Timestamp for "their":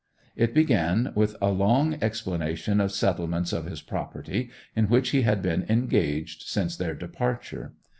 6.75-6.95